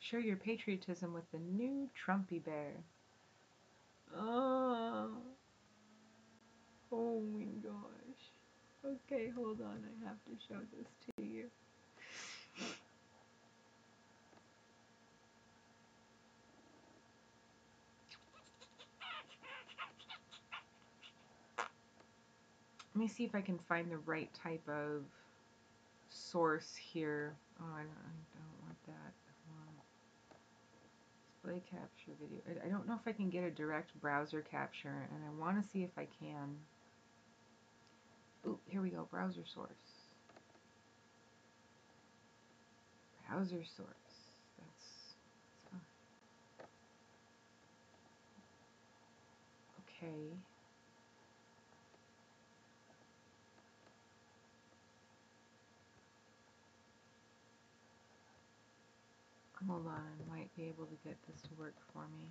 [0.00, 2.72] Share your patriotism with the new trumpy bear.
[4.16, 5.10] Oh
[6.92, 8.94] oh my gosh.
[9.06, 9.82] Okay hold on.
[9.84, 11.44] I have to show this to you
[22.94, 25.02] Let me see if I can find the right type of
[26.10, 27.34] source here.
[27.60, 29.12] Oh, I don't, I don't want that.
[31.44, 32.38] Display capture video.
[32.48, 35.62] I, I don't know if I can get a direct browser capture, and I want
[35.62, 36.56] to see if I can.
[38.46, 39.06] Ooh, here we go.
[39.10, 39.68] Browser source.
[43.28, 43.88] Browser source.
[44.58, 45.14] That's,
[45.72, 46.68] that's
[50.02, 50.36] okay.
[59.68, 62.26] Hold on, might be able to get this to work for me.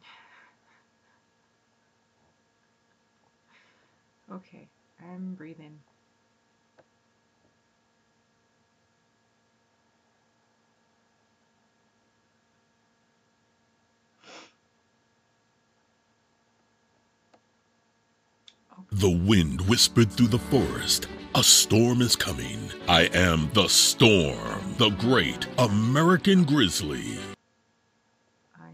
[4.36, 4.68] okay,
[5.00, 5.78] I'm breathing.
[19.00, 21.08] The wind whispered through the forest.
[21.34, 22.70] A storm is coming.
[22.86, 27.16] I am the storm, the great American grizzly.
[28.54, 28.68] I uh,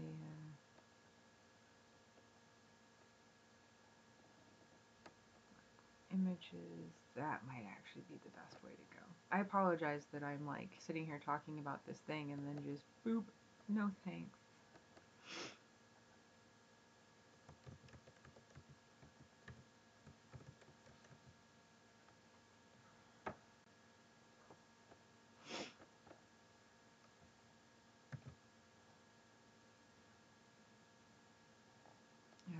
[6.13, 9.03] images that might actually be the best way to go.
[9.31, 13.23] I apologize that I'm like sitting here talking about this thing and then just boop.
[13.69, 14.39] No thanks.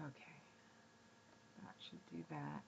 [0.06, 0.38] Okay.
[1.64, 2.64] That should do that.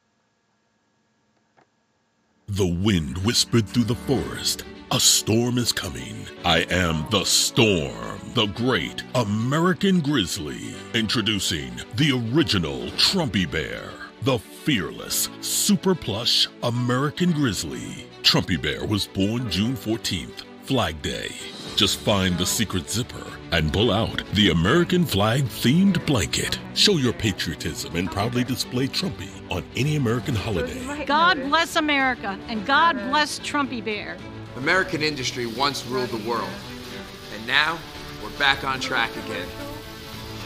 [2.47, 4.63] The wind whispered through the forest.
[4.91, 6.25] A storm is coming.
[6.43, 10.73] I am the storm, the great American grizzly.
[10.93, 13.91] Introducing the original Trumpy Bear,
[14.23, 18.07] the fearless, super plush American grizzly.
[18.23, 21.29] Trumpy Bear was born June 14th, Flag Day.
[21.79, 26.59] Just find the secret zipper and pull out the American flag themed blanket.
[26.73, 31.05] Show your patriotism and proudly display Trumpy on any American holiday.
[31.05, 34.17] God bless America and God bless Trumpy Bear.
[34.57, 36.49] American industry once ruled the world,
[37.33, 37.79] and now
[38.21, 39.47] we're back on track again.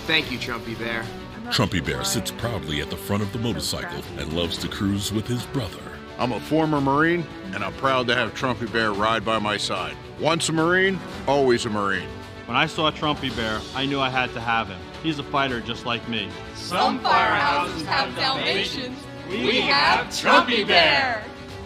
[0.05, 1.03] Thank you, Trumpy Bear.
[1.45, 5.25] Trumpy Bear sits proudly at the front of the motorcycle and loves to cruise with
[5.25, 5.81] his brother.
[6.19, 9.97] I'm a former Marine, and I'm proud to have Trumpy Bear ride by my side.
[10.19, 12.07] Once a Marine, always a Marine.
[12.45, 14.79] When I saw Trumpy Bear, I knew I had to have him.
[15.01, 16.29] He's a fighter just like me.
[16.55, 18.97] Some firehouses have Dalmatians.
[19.27, 21.23] We have Trumpy Bear.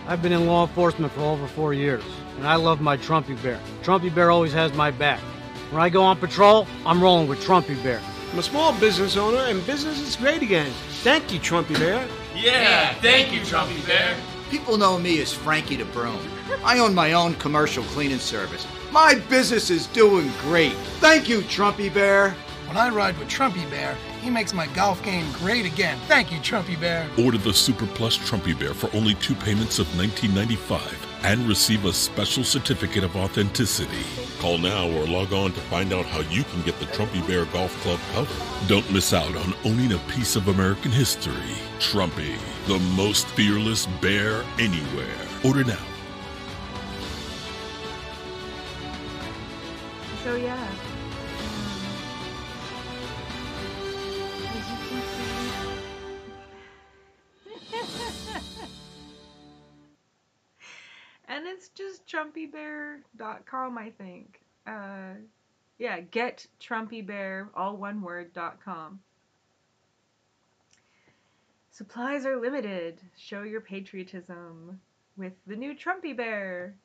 [0.07, 2.03] I've been in law enforcement for over four years,
[2.37, 3.59] and I love my Trumpy Bear.
[3.83, 5.19] Trumpy Bear always has my back.
[5.71, 8.01] When I go on patrol, I'm rolling with Trumpy Bear.
[8.31, 10.71] I'm a small business owner, and business is great again.
[11.01, 12.07] Thank you, Trumpy Bear.
[12.35, 14.15] Yeah, thank you, Trumpy Bear.
[14.49, 16.19] People know me as Frankie the Broom.
[16.63, 18.67] I own my own commercial cleaning service.
[18.91, 20.73] My business is doing great.
[20.99, 22.35] Thank you, Trumpy Bear.
[22.67, 25.97] When I ride with Trumpy Bear, he makes my golf game great again.
[26.07, 27.09] Thank you, Trumpy Bear.
[27.17, 30.81] Order the Super Plus Trumpy Bear for only two payments of $19.95
[31.23, 34.03] and receive a special certificate of authenticity.
[34.39, 37.45] Call now or log on to find out how you can get the Trumpy Bear
[37.45, 38.67] Golf Club cover.
[38.67, 41.55] Don't miss out on owning a piece of American history.
[41.79, 42.37] Trumpy,
[42.67, 45.15] the most fearless bear anywhere.
[45.43, 45.96] Order now.
[50.27, 50.67] So yeah.
[57.55, 57.79] Um,
[61.29, 64.41] and it's just trumpybear.com, I think.
[64.67, 65.13] Uh,
[65.79, 68.31] yeah, get trumpybear, all one word,
[68.65, 68.99] com.
[71.71, 72.99] Supplies are limited.
[73.15, 74.81] Show your patriotism
[75.15, 76.75] with the new Trumpy Bear.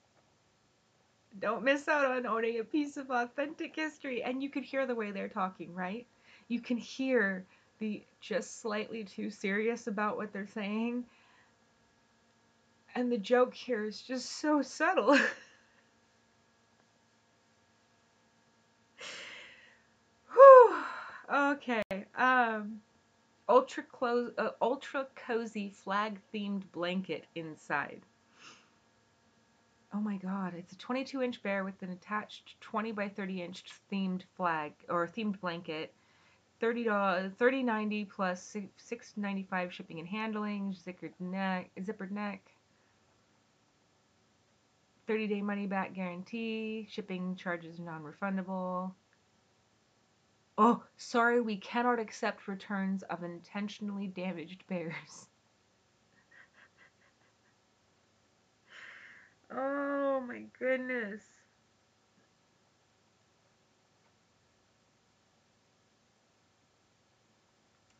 [1.40, 4.22] Don't miss out on owning a piece of authentic history.
[4.22, 6.06] And you can hear the way they're talking, right?
[6.48, 7.44] You can hear
[7.78, 11.04] the just slightly too serious about what they're saying.
[12.94, 15.18] And the joke here is just so subtle.
[20.32, 20.76] Whew.
[21.32, 21.82] Okay.
[22.14, 22.80] Um
[23.48, 28.02] ultra close uh, ultra cozy flag themed blanket inside.
[29.94, 33.64] Oh my god, it's a 22 inch bear with an attached 20 by 30 inch
[33.90, 35.94] themed flag or themed blanket.
[36.60, 42.40] 30 dollars 30 90 plus 6 695 shipping and handling, zippered neck, zippered neck.
[45.06, 48.94] 30 day money back guarantee, shipping charges non-refundable.
[50.56, 55.28] Oh, sorry, we cannot accept returns of intentionally damaged bears.
[59.54, 61.22] Oh my goodness.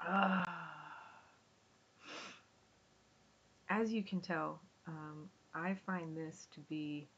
[0.01, 0.45] Ah.
[3.69, 7.09] As you can tell, um, I find this to be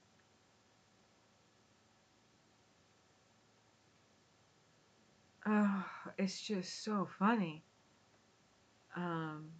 [5.46, 5.84] Oh,
[6.18, 7.64] it's just so funny.
[8.96, 9.50] Um,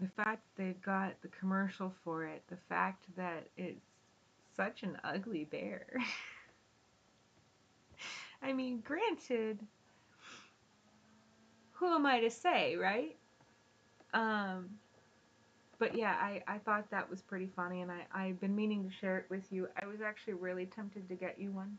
[0.00, 3.84] the fact they've got the commercial for it, the fact that it's
[4.56, 5.86] such an ugly bear.
[8.42, 9.58] I mean, granted,
[11.72, 13.16] who am I to say, right?
[14.12, 14.70] Um,
[15.78, 18.94] but yeah, I, I thought that was pretty funny, and I, I've been meaning to
[18.94, 19.68] share it with you.
[19.80, 21.76] I was actually really tempted to get you one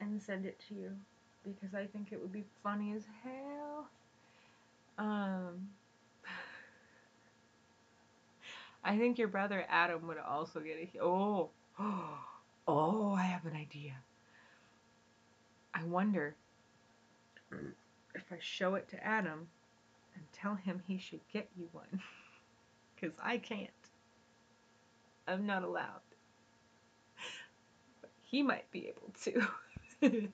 [0.00, 0.90] and send it to you
[1.44, 3.88] because I think it would be funny as hell.
[4.98, 5.68] Um,
[8.86, 11.02] I think your brother Adam would also get a.
[11.02, 11.50] Oh,
[12.68, 13.94] oh, I have an idea.
[15.74, 16.36] I wonder
[17.50, 19.48] if I show it to Adam
[20.14, 22.00] and tell him he should get you one.
[22.94, 23.68] Because I can't.
[25.28, 26.00] I'm not allowed.
[28.00, 29.12] But he might be able
[30.00, 30.28] to.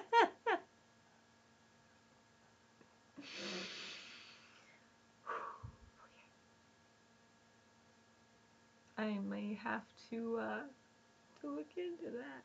[8.96, 10.60] I may have to uh,
[11.40, 12.44] to look into that.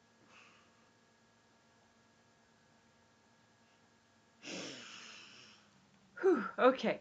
[6.21, 6.99] Whew, okay.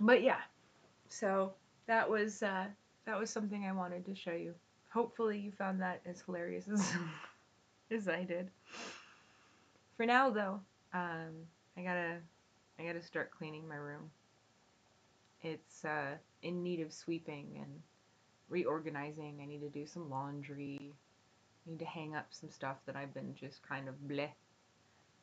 [0.00, 0.40] But yeah.
[1.08, 1.52] So
[1.86, 2.66] that was uh,
[3.06, 4.54] that was something I wanted to show you.
[4.92, 6.92] Hopefully you found that as hilarious as
[7.90, 8.50] as I did.
[9.96, 10.60] For now though,
[10.92, 11.32] um,
[11.76, 12.18] I gotta
[12.78, 14.10] I gotta start cleaning my room.
[15.42, 17.82] It's uh, in need of sweeping and
[18.52, 19.40] reorganizing.
[19.42, 20.78] I need to do some laundry.
[21.66, 24.28] I need to hang up some stuff that I've been just kind of bleh.
[24.28, 24.34] I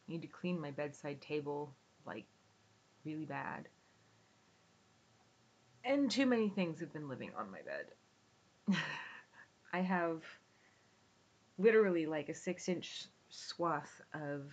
[0.08, 1.72] need to clean my bedside table
[2.06, 2.26] like
[3.06, 3.68] really bad.
[5.86, 8.78] And too many things have been living on my bed.
[9.74, 10.24] I have
[11.58, 14.52] literally like a six inch swath of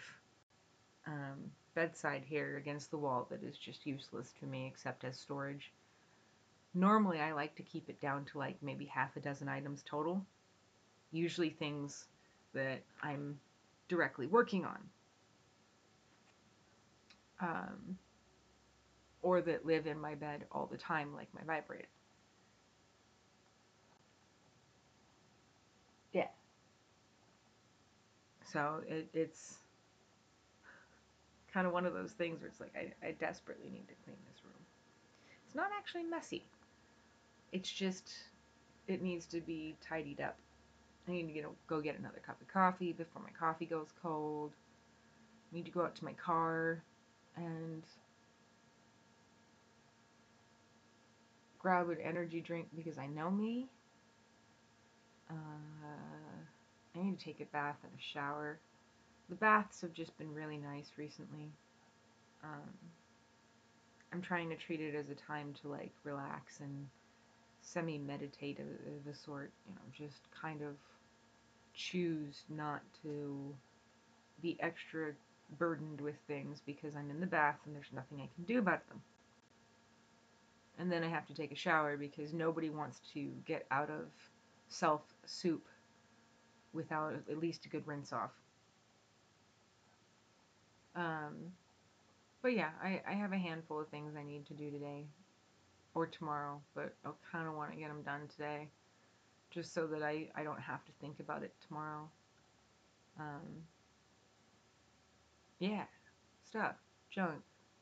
[1.06, 5.72] um, bedside here against the wall that is just useless to me except as storage.
[6.76, 10.22] Normally, I like to keep it down to like maybe half a dozen items total.
[11.10, 12.04] Usually, things
[12.52, 13.40] that I'm
[13.88, 14.78] directly working on.
[17.40, 17.96] Um,
[19.22, 21.88] or that live in my bed all the time, like my vibrator.
[26.12, 26.28] Yeah.
[28.52, 29.56] So it, it's
[31.54, 34.18] kind of one of those things where it's like I, I desperately need to clean
[34.30, 34.52] this room.
[35.46, 36.44] It's not actually messy.
[37.52, 38.12] It's just
[38.88, 40.36] it needs to be tidied up.
[41.08, 43.88] I need to get a, go get another cup of coffee before my coffee goes
[44.02, 44.52] cold.
[45.52, 46.82] I need to go out to my car
[47.36, 47.82] and
[51.58, 53.66] grab an energy drink because I know me.
[55.30, 55.34] Uh,
[56.94, 58.58] I need to take a bath and a shower.
[59.28, 61.50] The baths have just been really nice recently.
[62.44, 62.70] Um,
[64.12, 66.86] I'm trying to treat it as a time to like relax and
[67.66, 69.52] semi-meditative sort.
[69.66, 70.76] You know, just kind of
[71.74, 73.54] choose not to
[74.42, 75.12] be extra
[75.58, 78.86] burdened with things because I'm in the bath and there's nothing I can do about
[78.88, 79.02] them
[80.78, 84.06] and then I have to take a shower because nobody wants to get out of
[84.68, 85.66] self soup
[86.72, 88.32] without at least a good rinse off.
[90.94, 91.52] Um,
[92.42, 95.06] but yeah, I, I have a handful of things I need to do today
[95.96, 98.68] or tomorrow, but I kind of want to get them done today
[99.50, 102.06] just so that I, I don't have to think about it tomorrow.
[103.18, 103.64] Um,
[105.58, 105.84] yeah,
[106.46, 106.74] stuff,
[107.10, 107.40] junk,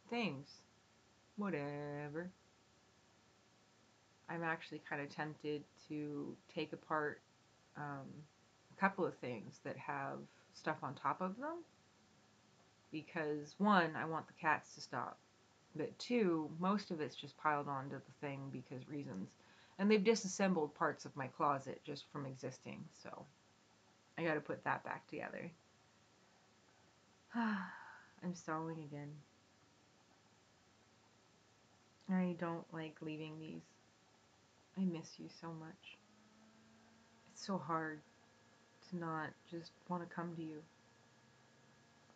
[0.09, 0.47] things,
[1.37, 2.31] whatever.
[4.29, 7.21] I'm actually kind of tempted to take apart
[7.77, 8.07] um,
[8.77, 10.19] a couple of things that have
[10.53, 11.65] stuff on top of them.
[12.93, 15.19] Because, one, I want the cats to stop.
[15.77, 19.31] But two, most of it's just piled onto the thing because reasons.
[19.79, 23.27] And they've disassembled parts of my closet just from existing, so
[24.16, 25.51] I gotta put that back together.
[27.35, 29.11] I'm stalling again.
[32.09, 33.62] I don't like leaving these
[34.77, 35.99] I miss you so much.
[37.33, 38.01] It's so hard
[38.91, 40.62] to not just want to come to you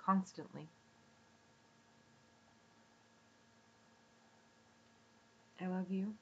[0.05, 0.69] constantly.
[5.61, 6.15] I love you.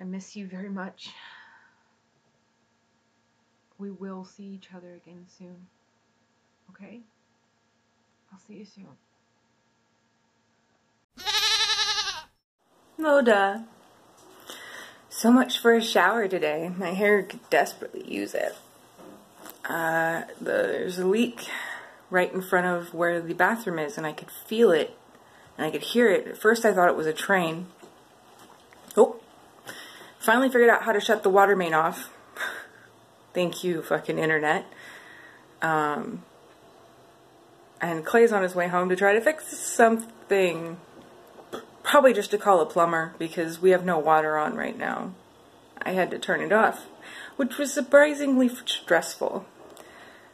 [0.00, 1.10] I miss you very much.
[3.78, 5.66] We will see each other again soon.
[6.70, 7.00] Okay?
[8.32, 8.86] I'll see you soon.
[12.98, 13.64] Moda.
[15.08, 16.70] So much for a shower today.
[16.76, 18.54] My hair could desperately use it.
[19.64, 21.48] Uh, there's a leak
[22.10, 24.96] right in front of where the bathroom is, and I could feel it,
[25.56, 26.26] and I could hear it.
[26.26, 27.66] At first I thought it was a train.
[28.96, 29.20] Oh,
[30.18, 32.10] finally figured out how to shut the water main off.
[33.34, 34.66] Thank you, fucking internet.
[35.62, 36.22] Um,
[37.80, 40.78] and Clay's on his way home to try to fix something.
[41.82, 45.12] Probably just to call a plumber because we have no water on right now.
[45.82, 46.86] I had to turn it off,
[47.36, 49.44] which was surprisingly stressful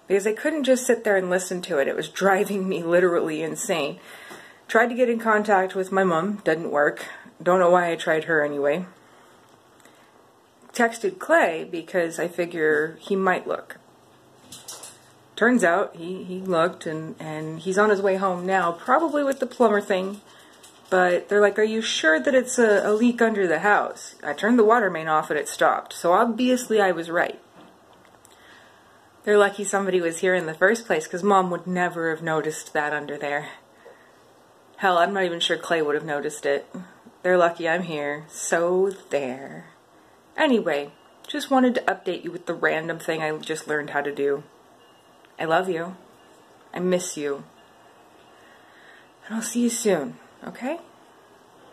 [0.07, 1.89] because I couldn't just sit there and listen to it.
[1.89, 3.99] It was driving me literally insane.
[4.71, 7.07] Tried to get in contact with my mom, didn't work.
[7.43, 8.87] Don't know why I tried her anyway.
[10.73, 13.79] Texted Clay because I figure he might look.
[15.35, 19.41] Turns out he, he looked and, and he's on his way home now, probably with
[19.41, 20.21] the plumber thing.
[20.89, 24.15] But they're like, Are you sure that it's a, a leak under the house?
[24.23, 27.41] I turned the water main off and it stopped, so obviously I was right.
[29.25, 32.73] They're lucky somebody was here in the first place because mom would never have noticed
[32.73, 33.49] that under there.
[34.81, 36.67] Hell, I'm not even sure Clay would have noticed it.
[37.23, 38.25] They're lucky I'm here.
[38.31, 39.67] So there.
[40.39, 40.93] Anyway,
[41.29, 44.43] just wanted to update you with the random thing I just learned how to do.
[45.39, 45.97] I love you.
[46.73, 47.45] I miss you.
[49.27, 50.17] And I'll see you soon,
[50.47, 50.79] okay?